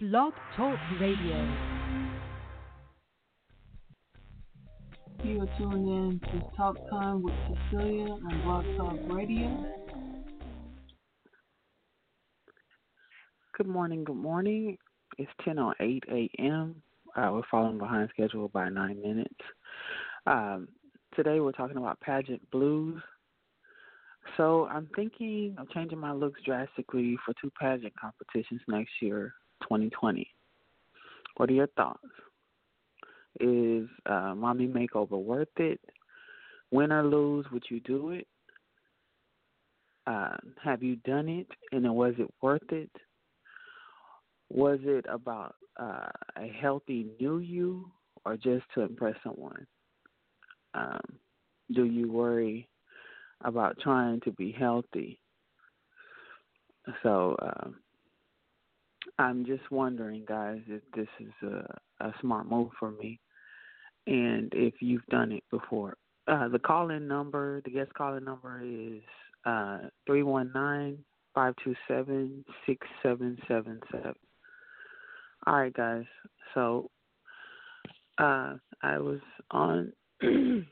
[0.00, 1.56] Blog Talk Radio.
[5.22, 9.62] You are tuning in to Talk Time with Cecilia on Blog Talk Radio.
[13.58, 14.78] Good morning, good morning.
[15.18, 16.76] It's 10 on 8 a.m.
[17.14, 19.34] Uh, we're falling behind schedule by nine minutes.
[20.26, 20.68] Um,
[21.14, 23.02] today we're talking about pageant blues.
[24.38, 30.26] So I'm thinking of changing my looks drastically for two pageant competitions next year, 2020.
[31.36, 32.04] What are your thoughts?
[33.38, 35.80] Is uh, Mommy Makeover worth it?
[36.70, 38.26] Win or lose, would you do it?
[40.06, 42.90] Uh, have you done it and was it worth it?
[44.50, 47.90] Was it about uh, a healthy new you
[48.24, 49.66] or just to impress someone?
[50.74, 51.00] Um,
[51.72, 52.68] do you worry
[53.44, 55.20] about trying to be healthy?
[57.02, 57.68] So uh,
[59.20, 63.20] I'm just wondering, guys, if this is a, a smart move for me
[64.06, 65.98] and if you've done it before.
[66.26, 69.02] Uh, the call in number, the guest call in number is
[69.44, 71.04] uh, 319
[71.34, 74.14] 527 6777.
[75.46, 76.04] All right, guys.
[76.54, 76.90] So
[78.16, 80.64] uh, I was on, excuse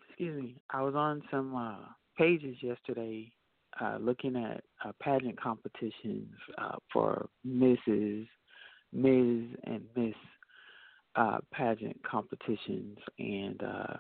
[0.43, 1.85] me, I was on some uh,
[2.17, 3.31] pages yesterday
[3.79, 8.27] uh, looking at uh, pageant competitions uh, for Mrs.,
[8.93, 10.15] Ms., and Miss
[11.17, 13.97] uh, pageant competitions, and uh,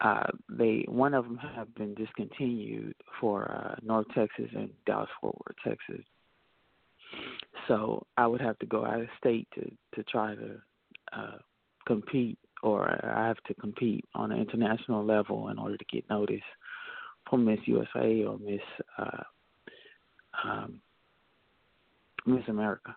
[0.00, 5.36] uh, they one of them have been discontinued for uh, North Texas and Dallas Fort
[5.36, 6.04] Worth, Texas.
[7.66, 10.60] So I would have to go out of state to to try to
[11.12, 11.38] uh,
[11.86, 16.42] compete, or I have to compete on an international level in order to get noticed
[17.28, 18.60] for Miss USA or Miss
[18.98, 19.22] uh,
[20.44, 20.80] um,
[22.26, 22.94] Miss America.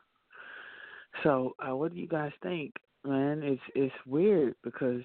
[1.24, 2.74] So, uh, what do you guys think,
[3.06, 3.42] man?
[3.44, 5.04] It's it's weird because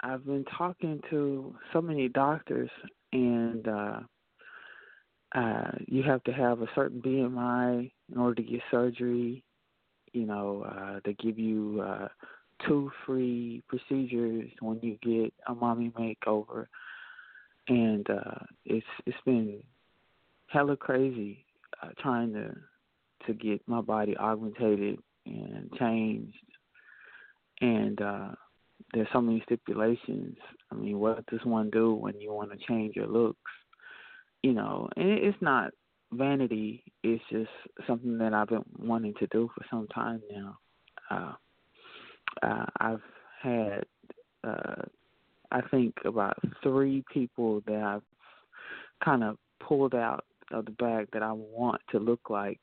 [0.00, 2.70] I've been talking to so many doctors,
[3.12, 4.00] and uh,
[5.34, 9.42] uh, you have to have a certain BMI in order to get surgery.
[10.12, 12.08] You know, uh, they give you uh,
[12.66, 16.66] two free procedures when you get a mommy makeover,
[17.68, 19.62] and uh, it's it's been
[20.48, 21.44] hella crazy
[21.82, 22.54] uh, trying to
[23.26, 24.98] to get my body augmented
[25.28, 26.36] and changed,
[27.60, 28.28] and uh,
[28.92, 30.36] there's so many stipulations.
[30.70, 33.38] I mean, what does one do when you want to change your looks?
[34.42, 35.72] You know, and it's not
[36.12, 36.84] vanity.
[37.02, 37.50] It's just
[37.86, 40.58] something that I've been wanting to do for some time now.
[41.10, 41.32] Uh,
[42.46, 43.02] uh, I've
[43.42, 43.84] had,
[44.44, 44.82] uh,
[45.50, 48.02] I think, about three people that I've
[49.04, 52.60] kind of pulled out of the bag that I want to look like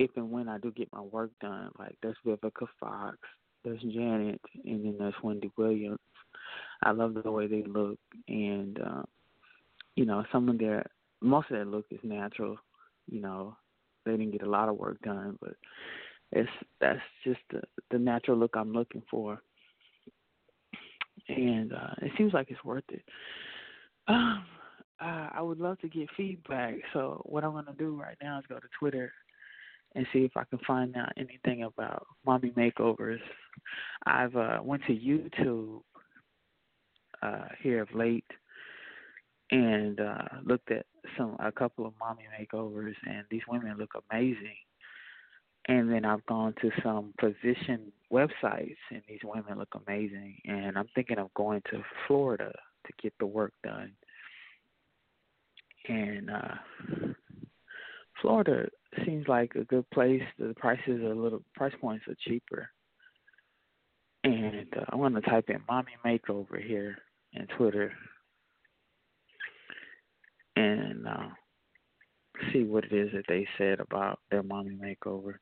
[0.00, 1.70] if and when I do get my work done.
[1.78, 3.18] Like there's Vivica Fox,
[3.62, 5.98] there's Janet, and then there's Wendy Williams.
[6.82, 9.02] I love the way they look, and uh,
[9.96, 10.86] you know, some of their
[11.20, 12.56] most of their look is natural.
[13.10, 13.56] You know,
[14.06, 15.54] they didn't get a lot of work done, but
[16.32, 16.48] it's
[16.80, 17.60] that's just the
[17.90, 19.42] the natural look I'm looking for,
[21.28, 23.02] and uh, it seems like it's worth it.
[24.08, 24.46] Um,
[24.98, 26.76] uh, I would love to get feedback.
[26.94, 29.12] So what I'm gonna do right now is go to Twitter
[29.94, 33.20] and see if I can find out anything about mommy makeovers.
[34.06, 35.80] I've uh, went to YouTube
[37.22, 38.24] uh, here of late
[39.50, 40.86] and uh, looked at
[41.18, 44.56] some a couple of mommy makeovers, and these women look amazing.
[45.68, 50.36] And then I've gone to some physician websites, and these women look amazing.
[50.46, 52.52] And I'm thinking of going to Florida
[52.86, 53.92] to get the work done.
[55.88, 56.54] And uh,
[58.20, 58.68] Florida
[59.04, 60.22] seems like a good place.
[60.38, 62.68] The prices are a little price points are cheaper.
[64.24, 66.98] And uh, I'm gonna type in "mommy makeover" here
[67.32, 67.92] in Twitter
[70.56, 71.28] and uh,
[72.52, 75.34] see what it is that they said about their mommy makeover.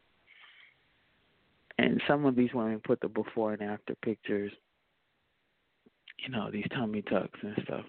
[1.79, 4.53] And some of these women put the before and after pictures,
[6.19, 7.85] you know, these tummy tucks and stuff.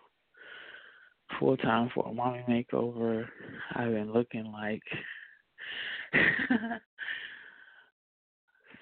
[1.40, 3.26] Full time for a mommy makeover,
[3.76, 4.84] I've been looking like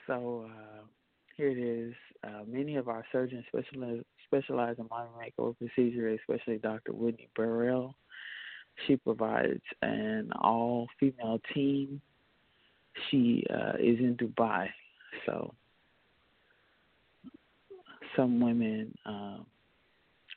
[0.07, 0.83] So uh,
[1.35, 1.93] here it is.
[2.23, 6.93] Uh, many of our surgeons specialize, specialize in mommy makeover procedure, especially Dr.
[6.93, 7.93] Whitney Burrell.
[8.85, 12.01] She provides an all-female team.
[13.09, 14.67] She uh, is in Dubai,
[15.25, 15.53] so
[18.15, 19.45] some women um,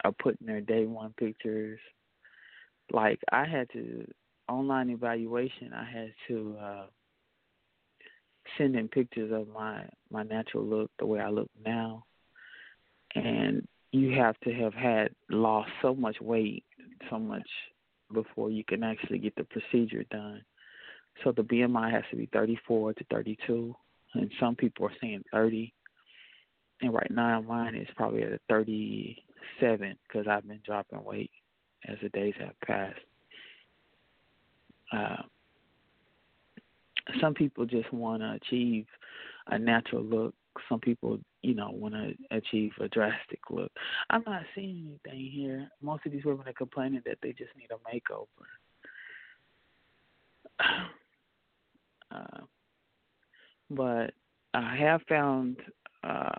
[0.05, 1.79] are putting their day one pictures.
[2.93, 4.07] Like I had to
[4.49, 5.73] online evaluation.
[5.73, 6.87] I had to uh,
[8.59, 12.05] send in pictures of my my natural look, the way I look now,
[13.15, 16.65] and you have to have had lost so much weight,
[17.09, 17.49] so much
[18.13, 20.43] before you can actually get the procedure done.
[21.23, 23.75] So the BMI has to be 34 to 32,
[24.15, 25.73] and some people are saying 30.
[26.83, 31.31] And right now mine is probably at a 37 because I've been dropping weight
[31.87, 33.00] as the days have passed.
[34.93, 35.23] Uh,
[37.21, 38.87] some people just want to achieve
[39.49, 40.35] a natural look.
[40.69, 43.71] Some people, you know, want to achieve a drastic look.
[44.11, 45.69] I'm not seeing anything here.
[45.81, 48.26] Most of these women are complaining that they just need a makeover.
[52.12, 52.41] Uh,
[53.71, 54.12] but
[54.53, 55.59] I have found,
[56.03, 56.38] uh,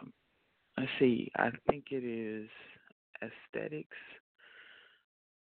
[0.77, 2.49] let's see, I think it is
[3.21, 3.95] aesthetics.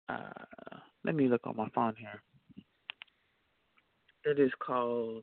[0.09, 2.23] Uh, let me look on my phone here.
[4.25, 5.23] It is called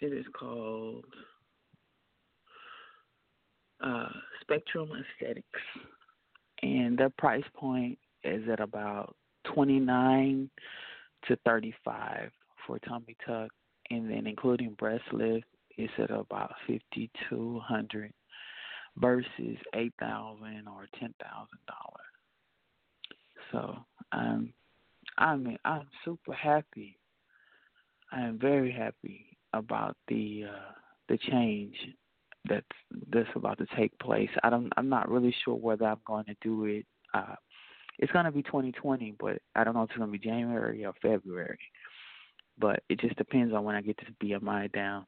[0.00, 1.04] it is called
[3.80, 4.08] uh,
[4.40, 5.44] Spectrum Aesthetics,
[6.62, 9.14] and their price point is at about
[9.44, 10.50] twenty nine
[11.26, 12.30] to thirty five
[12.66, 13.50] for tummy tuck,
[13.90, 15.46] and then including breast lift,
[15.76, 18.12] it's at about fifty two hundred
[18.96, 22.08] versus eight thousand or ten thousand dollars.
[23.52, 23.76] So
[24.12, 24.52] I'm
[25.16, 26.98] I mean I'm super happy.
[28.12, 30.72] I am very happy about the uh
[31.08, 31.76] the change
[32.48, 32.66] that's
[33.12, 34.30] that's about to take place.
[34.42, 37.34] I don't I'm not really sure whether I'm going to do it uh
[37.98, 40.84] it's going to be 2020, but I don't know if it's going to be January
[40.84, 41.58] or February.
[42.58, 45.06] But it just depends on when I get this BMI down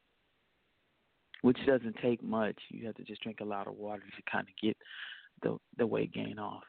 [1.43, 2.57] which doesn't take much.
[2.69, 4.77] You have to just drink a lot of water to kind of get
[5.43, 6.63] the the weight gain off.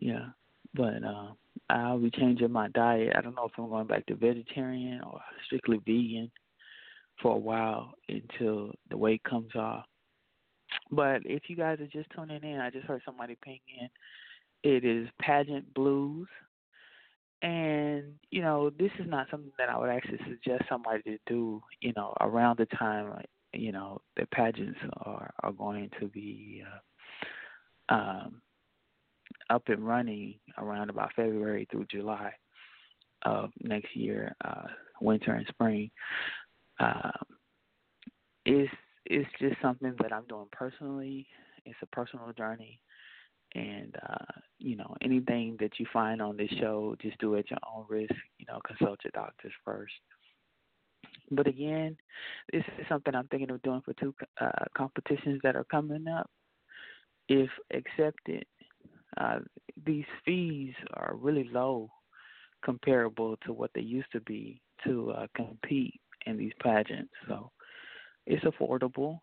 [0.00, 0.26] Yeah,
[0.74, 1.28] but uh,
[1.70, 3.12] I'll be changing my diet.
[3.16, 6.30] I don't know if I'm going back to vegetarian or strictly vegan
[7.20, 9.84] for a while until the weight comes off.
[10.90, 13.88] But if you guys are just tuning in, I just heard somebody ping in.
[14.64, 16.28] It is Pageant Blues
[17.42, 21.60] and, you know, this is not something that I would actually suggest somebody to do,
[21.80, 23.12] you know, around the time,
[23.52, 26.62] you know, the pageants are, are going to be
[27.90, 28.42] uh, um,
[29.50, 32.32] up and running around about February through July
[33.22, 34.68] of next year, uh,
[35.00, 35.90] winter and spring.
[36.78, 37.26] Um,
[38.46, 38.72] it's,
[39.04, 41.26] it's just something that I'm doing personally.
[41.64, 42.80] It's a personal journey
[43.54, 47.50] and uh, you know anything that you find on this show, just do it at
[47.50, 48.14] your own risk.
[48.38, 49.92] You know, consult your doctors first.
[51.30, 51.96] But again,
[52.52, 56.30] this is something I'm thinking of doing for two uh, competitions that are coming up.
[57.28, 58.44] If accepted,
[59.16, 59.38] uh,
[59.84, 61.90] these fees are really low
[62.64, 67.12] comparable to what they used to be to uh, compete in these pageants.
[67.28, 67.50] So
[68.26, 69.18] it's affordable,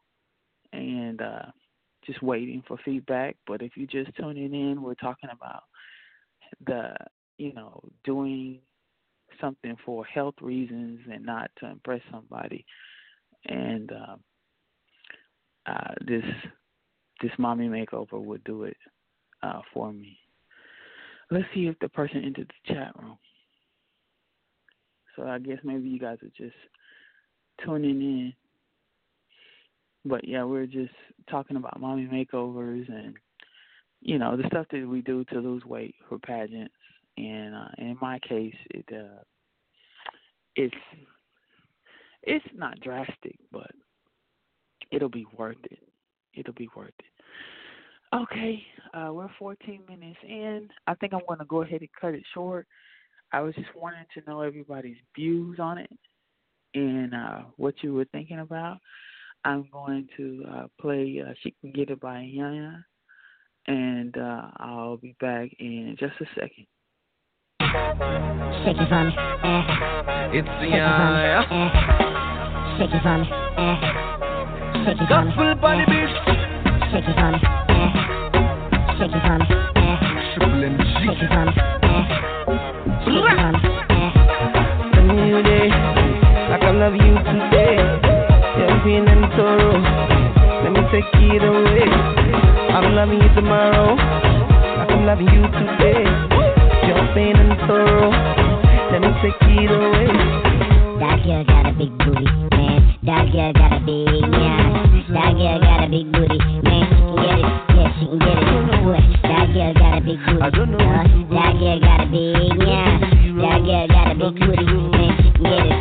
[0.74, 1.46] and uh,
[2.10, 3.36] just waiting for feedback.
[3.46, 5.64] But if you're just tuning in, we're talking about
[6.66, 6.96] the,
[7.38, 8.60] you know, doing
[9.40, 12.66] something for health reasons and not to impress somebody.
[13.46, 14.20] And um,
[15.66, 16.24] uh, this
[17.22, 18.78] this mommy makeover would do it
[19.44, 20.18] uh, for me.
[21.32, 23.18] Let's see if the person entered the chat room.
[25.16, 26.56] So I guess maybe you guys are just
[27.64, 28.34] tuning in
[30.06, 30.94] but yeah, we're just
[31.30, 33.16] talking about mommy makeovers and
[34.02, 36.74] you know the stuff that we do to lose weight for pageants.
[37.18, 39.22] And uh, in my case, it uh,
[40.56, 40.76] it's
[42.24, 43.72] it's not drastic, but
[44.92, 45.80] it'll be worth it.
[46.34, 48.16] It'll be worth it.
[48.16, 48.64] Okay,
[48.94, 50.68] uh, we're 14 minutes in.
[50.88, 52.66] I think I'm going to go ahead and cut it short.
[53.32, 55.92] I was just wanting to know everybody's views on it
[56.74, 58.80] and uh, what you were thinking about.
[59.46, 62.84] I'm going to uh, play uh, She Can Get It by Yana,
[63.68, 66.68] and uh, I'll be back in just a second.
[67.62, 69.12] Shake it for me.
[69.44, 70.40] Eh.
[70.40, 71.42] It's the Yana.
[72.78, 73.28] Shake it for me.
[73.58, 73.78] Eh.
[74.86, 75.32] Shake it for me.
[75.36, 76.12] Gospel body beat.
[76.92, 77.40] Shake it for me.
[77.70, 77.90] Eh.
[78.98, 79.46] Shake it for me.
[80.36, 80.82] Triple M G.
[81.00, 81.52] Shake it for me.
[83.06, 83.60] Shake it for me.
[84.92, 85.59] A new day,
[91.02, 91.88] take it away.
[92.74, 96.04] I'm loving you tomorrow, I can love you today.
[96.88, 98.10] Your pain and sorrow,
[98.92, 100.08] let me take it away.
[101.00, 102.98] That girl got a big booty, man.
[103.04, 104.86] That girl got a big yeah.
[105.14, 106.86] That girl got a big booty, man.
[106.90, 108.46] She can get it, yeah, she can get it.
[108.84, 110.42] Boy, that girl got a big booty.
[110.42, 111.34] I don't know Uh, what to do.
[111.36, 113.00] that girl got a big yeah.
[113.40, 115.12] That girl got a big booty, man.
[115.24, 115.79] She can get it,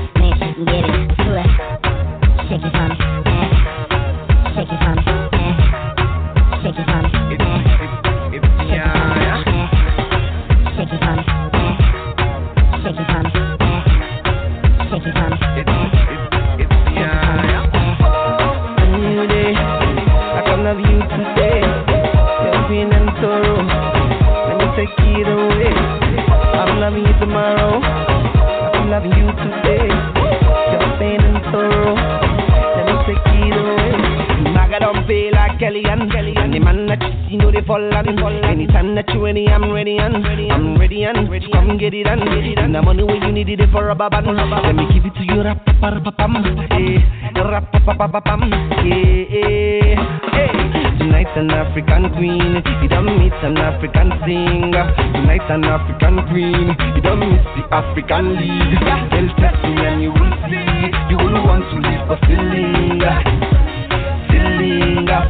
[41.52, 43.94] come get it and get it and the money when you need it for a
[43.94, 44.24] baban.
[44.26, 46.36] Let me give it to you, rap pa pa pam,
[46.72, 47.04] eh,
[47.36, 49.96] rap pa pa pa pam, yeah, eh,
[50.32, 50.52] hey.
[50.98, 54.88] Tonight's an African queen, you don't miss an African singer.
[55.12, 58.80] Tonight's an African queen, you don't miss the African league.
[59.12, 63.14] Tell test me and you will see, you will want to leave but still linger,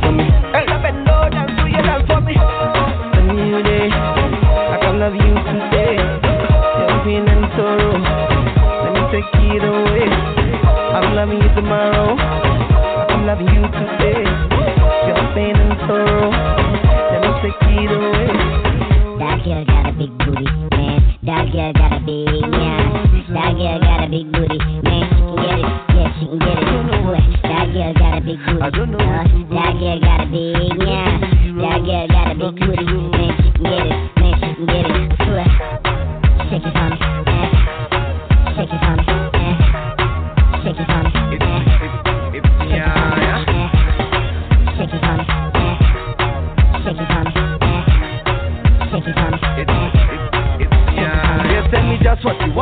[0.01, 0.31] for me.
[0.55, 2.35] Hey, bend down and do dance for me.
[3.29, 5.78] New day, I can love you today.
[9.19, 10.07] Take it away.
[10.95, 14.23] I'm loving you tomorrow, I'm loving you today.
[15.07, 16.31] Your pain and sorrow,
[17.11, 18.29] let me take it away.
[19.19, 21.19] That girl got a big booty, man.
[21.23, 22.87] That girl got a big yeah.
[23.35, 25.05] That girl got a big booty, man.
[25.11, 26.67] She can get it, yeah, she can get it.
[27.03, 28.63] Boy, that girl got a big booty.
[28.63, 29.55] I don't know Uh, what to do.
[29.55, 31.19] that girl got a big yeah.
[31.59, 33.38] That girl got a big booty, man.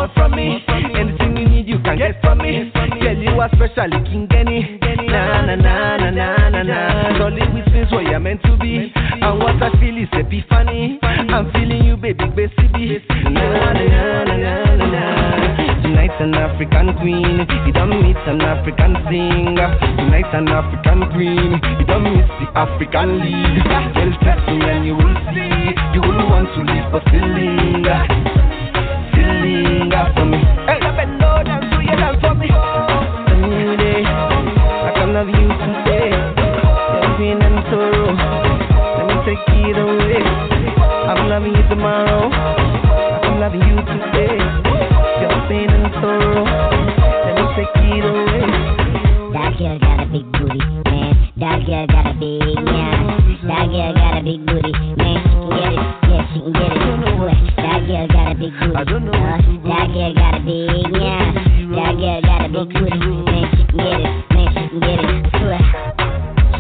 [0.07, 0.65] Want from me.
[0.69, 2.71] Anything you need, you can get from me.
[2.75, 4.79] Tell you are specially King Denny.
[5.07, 7.19] Na na na na na na na.
[7.19, 8.93] Solid with things where you're meant to be.
[8.95, 10.99] And what I feel is epiphany.
[11.03, 13.03] I'm feeling you, baby, baby.
[13.25, 15.83] Na na na na na na na.
[15.83, 17.47] Tonight's an African queen.
[17.67, 19.79] You don't miss an African singer.
[19.97, 21.61] Tonight's an African queen.
[21.79, 23.65] You don't miss the African league.
[23.67, 25.75] Well, test me and you will see.
[25.95, 27.27] You will want to live but still
[29.65, 30.76] still for me.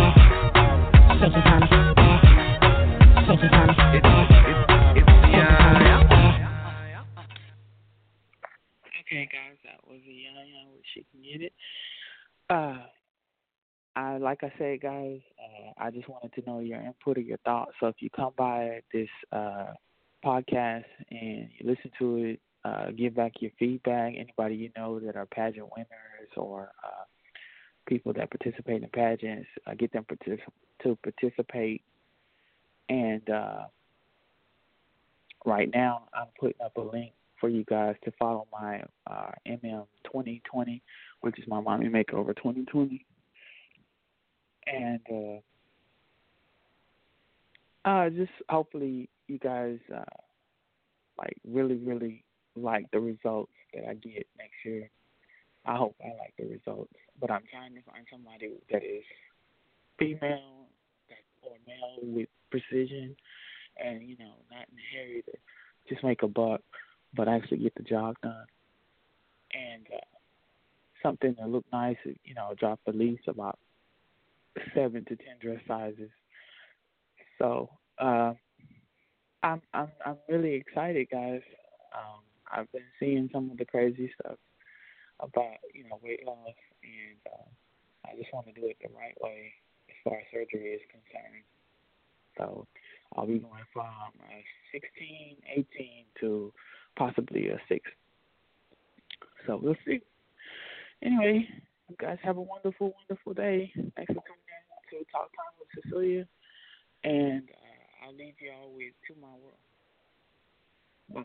[3.29, 4.49] me.
[9.01, 10.37] Okay, guys, that was a young
[10.73, 11.53] with she can get it.
[12.49, 12.79] Uh,
[13.95, 17.39] I like I said, guys, uh, I just wanted to know your input or your
[17.39, 17.73] thoughts.
[17.79, 19.75] So if you come by this uh
[20.29, 24.15] podcast and you listen to it, uh, give back your feedback.
[24.19, 27.05] Anybody you know that are pageant winners or uh,
[27.87, 30.41] people that participate in pageants, uh, get them partic-
[30.83, 31.83] to participate.
[32.91, 33.65] And uh,
[35.47, 39.87] right now, I'm putting up a link for you guys to follow my uh, MM
[40.05, 40.83] 2020,
[41.23, 43.07] which is my mommy makeover 2020,
[44.67, 45.01] and
[47.87, 50.05] uh, uh, just hopefully you guys uh,
[51.19, 52.25] like really, really
[52.57, 54.91] like the results that I get next year.
[55.67, 59.05] I hope I like the results, but I'm trying to find somebody that is
[59.99, 60.67] female
[61.09, 63.15] that or male with precision,
[63.85, 65.23] and you know, not in a
[65.89, 66.61] just make a buck
[67.15, 68.47] but actually get the job done.
[69.55, 70.01] and uh,
[71.03, 71.97] something that look nice.
[72.25, 73.59] You know, drop at least about
[74.75, 76.11] seven to ten dress sizes.
[77.39, 78.35] So uh,
[79.43, 81.43] I'm I'm I'm really excited, guys.
[81.95, 84.39] Um, I've been seeing some of the crazy stuff
[85.21, 89.17] about you know weight loss, and uh, I just want to do it the right
[89.21, 89.53] way
[89.89, 91.45] as far as surgery is concerned.
[92.37, 92.67] So
[93.17, 93.87] I'll be going from
[94.31, 95.67] a 16, 18
[96.21, 96.53] to
[96.97, 97.85] possibly a six.
[99.47, 100.01] So we'll see.
[101.03, 101.49] Anyway,
[101.89, 103.73] you guys have a wonderful, wonderful day.
[103.75, 106.27] Thanks for coming in to Talk Time with Cecilia.
[107.05, 107.49] And
[108.09, 109.59] I'll leave y'all with To My World.
[111.13, 111.25] Bye.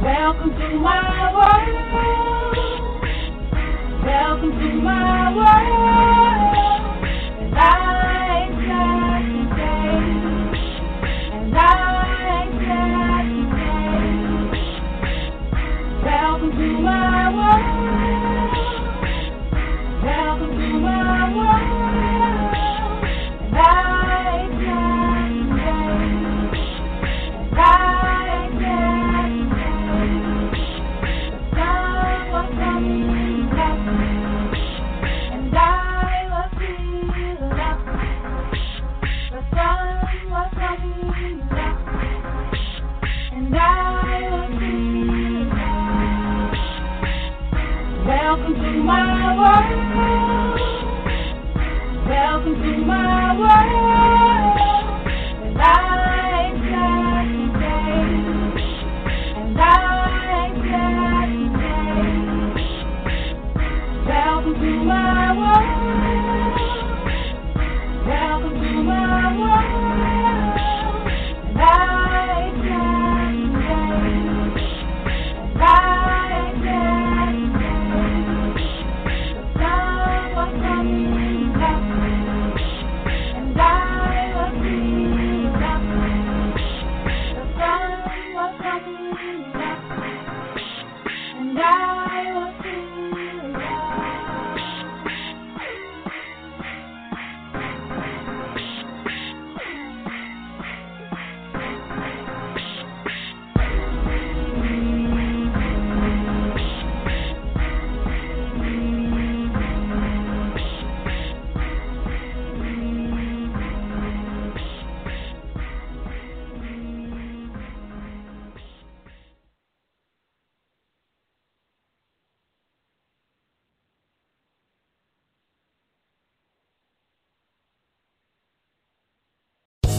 [0.00, 1.74] Welcome to my world.
[4.04, 5.85] Welcome to my world.
[48.36, 49.96] Welcome to my world.
[52.08, 54.15] Welcome to my world.